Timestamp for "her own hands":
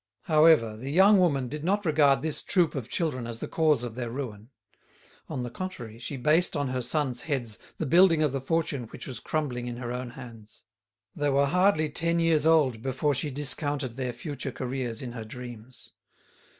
9.77-10.63